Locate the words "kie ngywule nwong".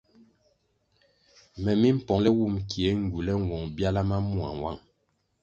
2.69-3.65